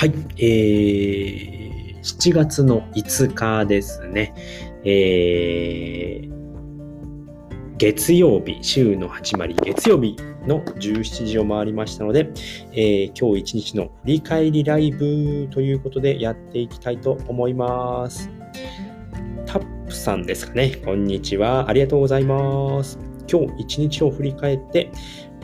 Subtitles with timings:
[0.00, 4.32] はい、えー、7月の5日ですね。
[4.82, 10.16] えー、月曜日、週の始まり、月曜日
[10.46, 12.30] の17時を回りましたので、
[12.72, 18.30] えー、今日一日の振り返りライブということでやっていきたいと思います。
[19.44, 20.76] タップさんですかね。
[20.82, 21.68] こんにちは。
[21.68, 22.98] ありがとうございます。
[23.30, 24.90] 今日一日を振り返って、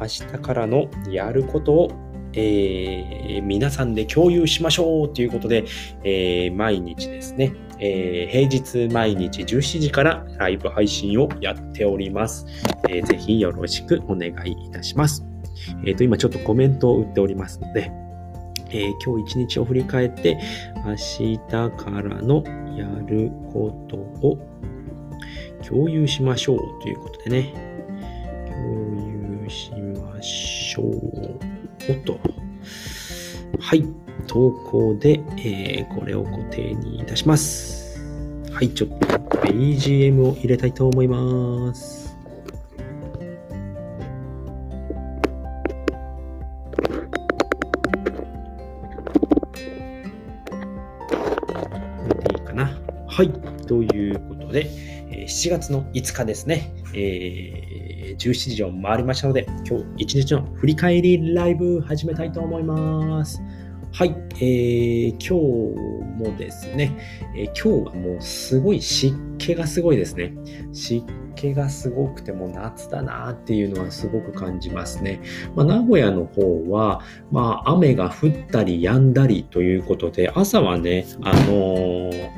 [0.00, 2.03] 明日からのやることを
[2.36, 5.64] えー、皆さんで共有しましょうということで、
[6.02, 12.46] えー、毎日ですね、えー、平日毎日17時からライブ配信をやっております。
[12.88, 15.24] えー、ぜひよろしくお願いいたします。
[15.86, 17.90] えっ、と、今ちょっとコメントを打っておりますので、
[18.70, 20.38] え今日一日を振り返って、
[20.84, 21.38] 明日
[21.76, 22.42] からの
[22.76, 24.38] やることを
[25.66, 27.54] 共有しましょうということでね、
[28.50, 31.13] 共有しましょう。
[31.88, 32.18] おっと。
[33.60, 33.84] はい。
[34.26, 38.00] 投稿で、えー、これを固定にいたします。
[38.52, 38.70] はい。
[38.70, 39.06] ちょっと
[39.48, 42.16] BGM を入れたいと思います。
[46.76, 46.82] こ
[52.08, 52.78] れでいいかな。
[53.08, 53.30] はい。
[53.66, 54.70] ということで、
[55.26, 56.72] 7月の5日ですね。
[56.94, 57.83] え
[58.14, 63.42] 17時を回りましたので、今日一日の振り返りライブ始めたいと思います。
[63.92, 66.96] はい、えー、今日もですね、
[67.36, 70.34] えー、今日はもうすごい湿気がすごいですね。
[70.72, 71.06] 湿
[71.36, 75.20] 気がすごくても夏だなっていうのはすごく感じますね。
[75.54, 82.30] まあ、名古屋の方は、まあ、雨が降ったり止んだりということで、朝はね、あのー、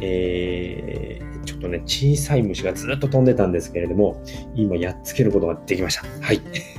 [0.00, 1.13] えー
[1.64, 4.22] とね、小さい虫がずっと飛んでたんですけれども、
[4.54, 6.02] 今やっつけることができました。
[6.20, 6.40] はい。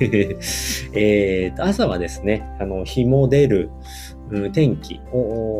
[0.94, 3.70] えー、朝はですね、あの、日も出る、
[4.30, 5.00] うん、天気、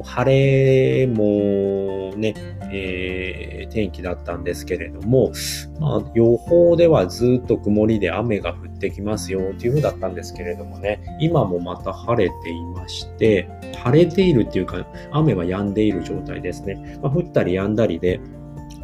[0.05, 2.35] 晴れもね、
[2.73, 5.33] えー、天気だったんですけれども、
[5.79, 13.48] まあ、予報ではずっと曇りで雨が降ってきますよっていう風だったんですけれどもね、今もまた晴れていまして、
[13.85, 16.98] 晴れているっていうか、雨は止んでいる状態ですね。
[17.03, 18.20] まあ、降ったり止んだりで、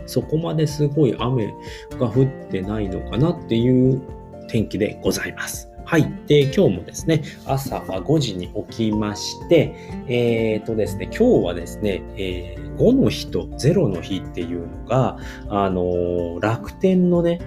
[0.06, 1.54] そこまですごい雨
[1.98, 4.00] が降ってないのかなっていう
[4.48, 5.72] 天気でございます。
[5.84, 6.10] はい。
[6.26, 9.74] で、今日もですね、朝は5時に起きまして、
[10.08, 15.18] えっ、ー、とですね、今日はですね、えー、5の日と0の日っていうのが、
[15.48, 17.40] あのー、楽天のね、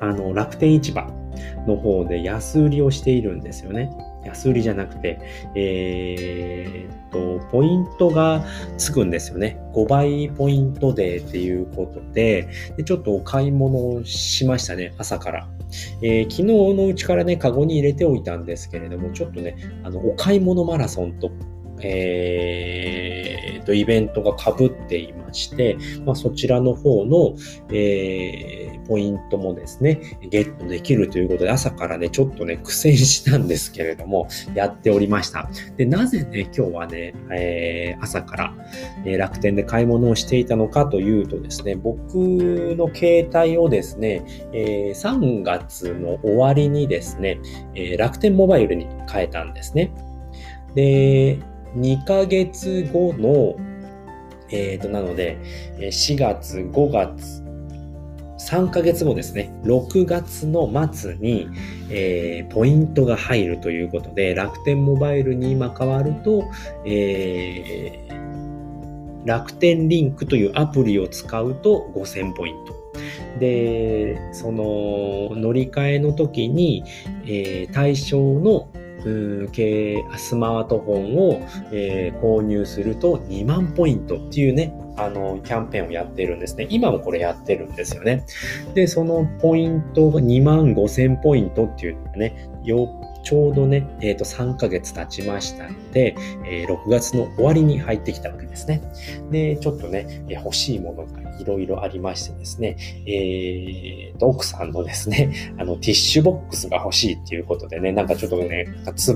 [0.00, 1.06] あの、楽天市場
[1.66, 3.90] の方で安売りをしているんですよね。
[4.24, 5.18] 安売りじゃなくて、
[5.54, 8.44] えー、っと、ポイントが
[8.78, 9.58] つくんですよね。
[9.74, 15.48] 5倍ポイントデーっていうことで、でちょっとお買い物をしましたね、朝から。
[16.02, 21.30] えー、昨日のうちからね、カゴに入れておいたんですけれども、ちょっとね、あの、お買い物マラソンと
[21.82, 27.34] えー、と、イベントが被っていまして、まあ、そちらの方の、
[27.70, 35.48] えー、ポイントもですね、ゲットできるということで、朝からね、ちょっとね、苦戦したんですけれども、やっておりました。
[35.76, 38.54] で、なぜね、今日はね、えー、朝から、
[39.04, 47.38] え、楽天で買い物をしていたのかというとですね、僕の携帯をですね、え、3月の終わりにですね、
[47.74, 49.92] え、楽天モバイルに変えたんですね。
[50.74, 51.38] で、
[51.76, 53.56] 2ヶ月後の、
[54.50, 55.38] えっ、ー、と、なので、
[55.78, 57.42] 4月、5月、
[58.38, 61.48] 3ヶ月後ですね、6月の末に、
[61.90, 66.44] えー、ポイントが入るということで、楽天モバイルに今変わると、
[66.84, 72.82] えー、楽天リンクというアプリを使うと5000ポイント。
[73.38, 76.84] で、その乗り換えの時に、
[77.24, 78.68] えー、対象の
[79.04, 81.40] スマートフォンを、
[82.20, 86.66] 購入すると2万ポイントっていうね、あの、キャンペーンをやってるんですね。
[86.70, 88.24] 今もこれやってるんですよね。
[88.74, 96.14] で、そのポイントが2万5千ポイントっていうのがね、ちょうどね、え、ー、と、3ヶ月経ちましたので、
[96.44, 98.82] えー、6月の終わりに入ってきたわけですね。
[99.30, 108.66] で、ちょっとね、欲しいものがいろいろありましてですね、えー、と、奥さんのですね、 あの、ティッシュボックスが欲しいっていうことでね、なんかちょっとね、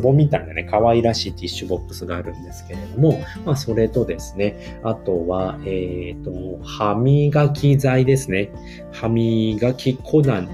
[0.03, 8.51] 壺みたいなね、可愛らしいティッシュボックスがあるんですけれども、まあ、それとですね、あとは、えっ、ー、と、歯磨き剤ですね。
[8.93, 10.49] 歯磨き粉なん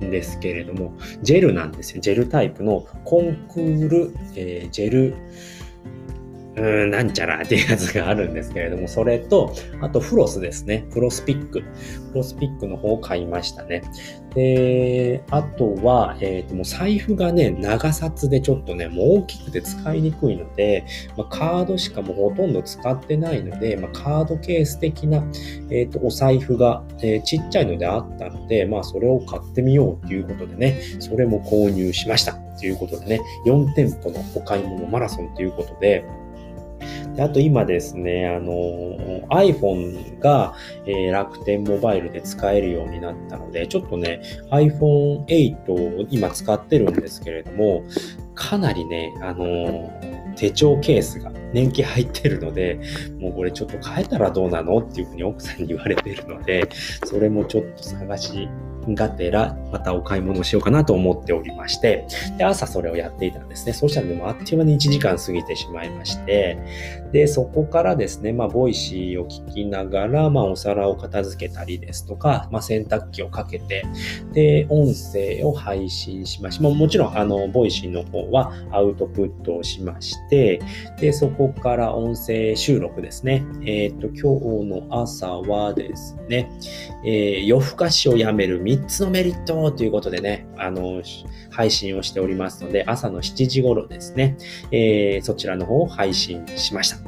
[0.00, 0.92] ですけれども、
[1.22, 2.00] ジェルなんですよ。
[2.00, 5.14] ジェルタイプのコンクール、えー、ジェル、
[6.60, 10.86] うん、なんちゃらっていうやつがあるんですけれども、それと、あとフロスですね。
[10.92, 11.60] フロスピック。
[11.60, 13.82] フロスピックの方を買いましたね。
[14.34, 20.84] で、あとは、えっ、ー、と、もう財布がね、長札でちょっとね、もう大きくて使いにくいので、
[21.16, 25.24] まあ、カードしかもほとんど使ってないので、まあ、カードケース的な、
[25.70, 32.34] えっ、ー、と、お財布が、えー、ちっちゃいのであったので、まあ、それを買ってみようということでね、それも購入しました。
[32.60, 36.04] ということでね、4店舗のお買い物マラソンということ、で
[37.20, 38.50] あと今ですね、あの、
[39.28, 40.54] iPhone が、
[40.86, 47.82] えー、楽天モバイルで使えるようになったので、ちょっとね、iPhone8 を今使ってるんですけれども、
[48.34, 49.90] かなりね、あの
[50.36, 52.80] 手帳ケースが年季入ってるので、
[53.18, 56.68] もうこれちょっと変えたらどうなのっていうふうに奥さんに言われてるので、
[57.04, 58.48] それもちょっと探し
[58.88, 62.06] がてら、またお買い物をしようかなと思っておりまして、
[62.38, 63.72] で、朝それをやっていたんですね。
[63.72, 66.58] そうしたらでもあっという間に1時間過ぎてしまいまして、
[67.12, 73.84] で、そこからですね、まあ、 Voicy を聞きながら、まあ、お皿を片付けたりですとか、まあ、洗濯機をかけて、
[74.32, 76.68] で、音声を配信しました。
[76.68, 80.60] もちろん、あの、 Voicy の方はアウトプットをしまして、
[81.00, 83.44] で、そこから音声収録ですね。
[83.62, 86.50] えっ、ー、と、今日の朝はですね、
[87.04, 91.02] えー、夜更かしをやめる3つのメリットということでね、あの、
[91.50, 94.36] 配信をしておりますので、朝の7時頃ですね、
[94.70, 96.99] えー、そちらの方を配信しました。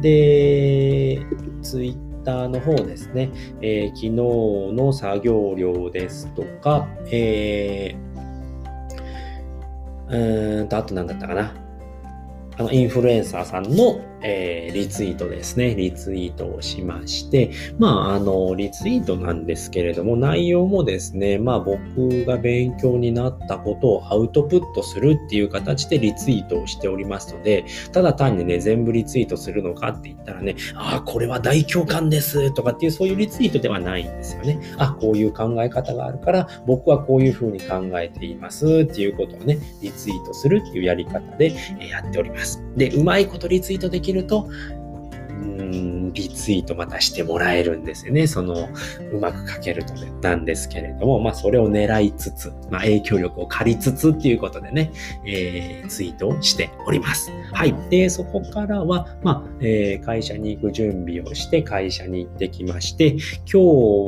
[0.00, 1.20] で、
[1.62, 11.54] ツイッターの方ですね、えー、昨日の作業量ですとか、えー、うんと、あと何だったかな。
[12.56, 15.74] あの、インフルエンサーさんの、えー、リツイートですね。
[15.74, 34.60] リツイートをしまして、まあ、あの、リツイートなんですけれども、内容もですね、まあ、僕が勉強になったことをアウトプットするっていう形でリツイートをしておりますので、ただ単にね、全部リツイートするのかって言ったらね、ああ、これは大共感ですとかっていうそういうリツイートではないんですよね。
[34.78, 41.54] あ、こういう考え方があるから、僕はこういうふうに考えていますっていうことをね、リツイートするっていうやり方で
[41.88, 42.62] やっております。
[42.76, 44.48] で、うまいことリツイートでききると、
[45.30, 48.26] うんリツイートまたしてもらえるんですよね。
[48.26, 48.68] その、
[49.12, 54.92] うまく書けるとね、なんですけれども、まあ、それを狙いつつ、まあ、影響力を借りつつっていうことでね、
[55.26, 57.30] えー、ツイートをしております。
[57.52, 57.74] はい。
[57.90, 63.58] で、そこからは、まあ、えー、会社に行く準備をして、会社に行ってきまして、今日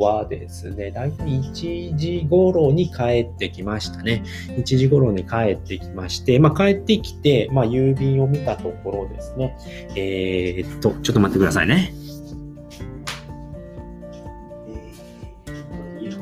[0.03, 4.23] はですね、だいたい1時頃に帰ってきましたね。
[4.49, 9.57] 1時頃に帰ってきまして、まあ、帰ってきて、まあ、郵便を見たところですね、
[9.95, 11.92] えー、っと、ちょっと待ってくださいね。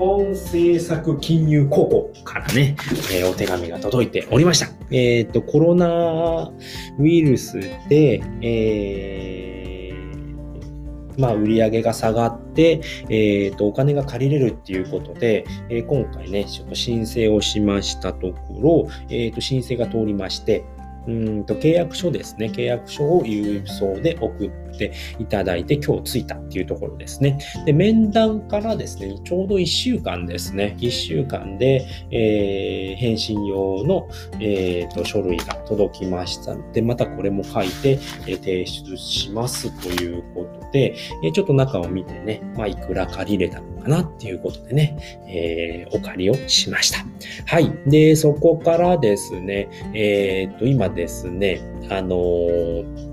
[0.01, 2.75] 本政策金融高校からね、
[3.13, 4.65] えー、お手紙が届いておりました。
[4.89, 6.51] えっ、ー、と、コロナ
[6.98, 20.63] ウイルスで、えー、まあ、売り上げが下がって、えっ、ー、と、お金が借りれるっていうことで、えー、今回ね、ちょっと申請をしましたところ、えっ、と、申請が通りまして、
[21.07, 22.48] うんと契約書ですね。
[22.48, 27.39] 契約書を郵送で送っていただいて、今日着いたっていうところですね。
[27.65, 30.75] で、面談からですね、ちょうど1週間ですね。
[30.80, 34.07] 1週間で、えー、返信用の、
[34.39, 44.98] えーと、書類が届きましたので、またこれも書いて、えー、提出しますということで、えー、ちょっと中を見てね、まあ、いくら借りれたのかなっていうことでね、
[45.28, 47.06] えー、お借りをしました。
[47.45, 47.72] はい。
[47.88, 53.11] で、そこからですね、えっ、と、今ですね、あのー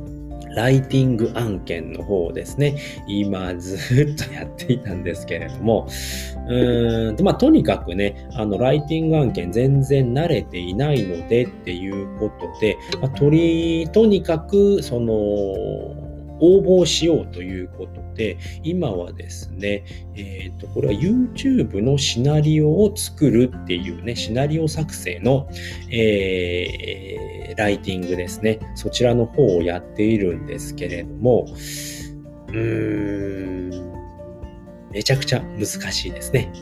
[0.59, 5.87] ライティング案件の方ですね、今ずっとやっていたんですけれども、
[6.49, 16.08] うーんと、まあ、とにかくね、あの、ライティング案件全然慣れていないのでっていうことで、まあ、とり、とにかく、その、
[16.41, 25.49] 応募しようということで、今はですね、えっ、ー、と、これは YouTube のシナリオを作るっていうね、シナリオ作成の、
[25.91, 28.61] えー、ライティングですね。
[28.75, 31.47] そちらの方をやっているんですけれども、
[32.49, 33.93] うーん、
[34.93, 36.53] めちゃくちゃ難しいですね。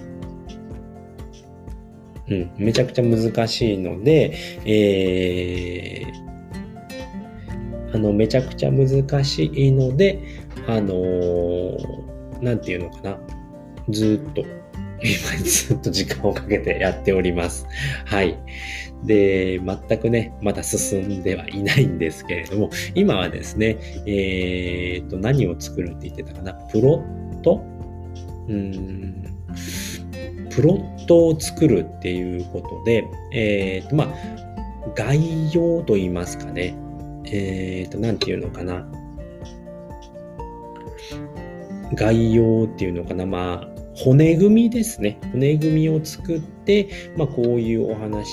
[2.28, 6.25] うん、めちゃくちゃ難しいので、えー、
[7.96, 10.20] あの、めちゃくちゃ難しいので、
[10.68, 13.18] あのー、なんていうのかな。
[13.88, 17.66] ずっと、今 ずっと時間をかけてやっております。
[18.04, 18.36] はい。
[19.04, 26.52] で、全くね、まだ進んではいないんですけれども、今はですね、えー、と、何を作るって言ってたかな。
[26.70, 27.64] プロット？
[28.48, 29.24] うん、
[30.50, 34.14] プロットを作るっていうことで、えー、と、まあ、
[34.94, 35.18] 概
[35.52, 36.76] 要と言いますかね。
[37.26, 38.87] えっ、ー、と、なんていうのかな。
[41.95, 43.26] 概要っていうのかな。
[43.26, 45.18] まあ、骨組みですね。
[45.32, 48.28] 骨組みを作って、まあ、こういうお話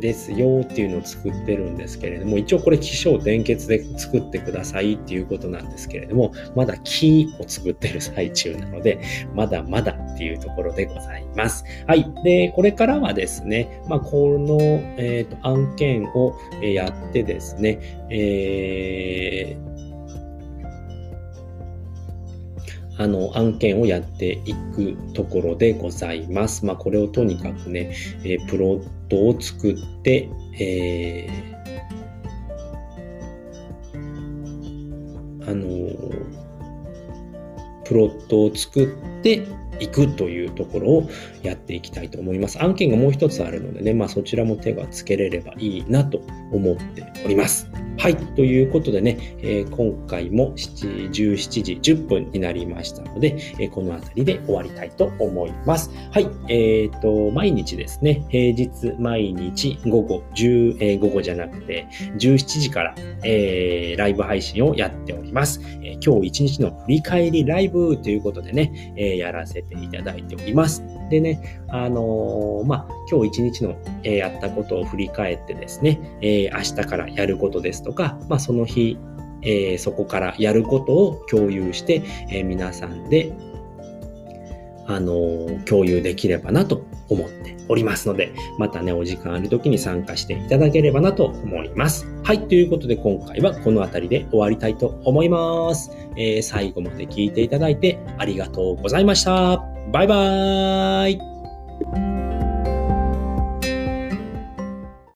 [0.00, 9.00] ですよっていうのを作ってるんですけれども、一応これ気象転結で作ってくださいっていうことなんですけれども、まだ木を作ってる最中なので、
[9.34, 11.64] まだまだっていうところでございます。
[11.86, 12.12] はい。
[12.22, 14.58] で、これからはですね、まあ、この、
[14.98, 19.87] えーと、案件をやってですね、えー
[22.98, 26.66] あの、案件をやっていくところでございます。
[26.66, 30.28] まあ、これをとにかくね、えー、プロットを作って、
[30.58, 35.66] えー、あの
[37.84, 39.46] プロットを作って
[39.80, 41.10] いくというところを
[41.42, 42.62] やっていきたいと思います。
[42.62, 46.20] 案件がもう一つあるのでね、まあ、そちらも手がつけれればいいなと
[46.52, 47.70] 思っております。
[47.98, 48.16] はい。
[48.16, 55.90] ということでね、えー、今回も17時10分になりましたので、えー、この辺りで終わりたいと思います。
[56.12, 56.28] はい。
[56.48, 61.88] えっ、ー、と、毎日ですね、平日毎日午後10、えー、午後じゃなくて
[62.18, 65.60] 17時から、えー、ライブ配信をやっております。
[65.82, 70.84] えー、今日一日の振り返りライブということでね、えー、やらせていただいております。
[71.10, 78.98] でね、あのー、まあ、今日一日の、えー、やったことを振り返ってですね、えー、明日からやることですとか、まあ、その日、
[79.40, 83.32] えー、そこからやることを共有して、えー、皆さんで、
[84.86, 92.06] あのー、共有できればなと思っておりますので、またね、お時間ある時に参加していただければなと思います。
[92.24, 95.90] はい、ということで今回はこの辺りで終わりたいと思います。
[96.16, 99.62] えー、最後まで聞いていただいてありがとうございました。
[99.92, 102.17] バイバーイ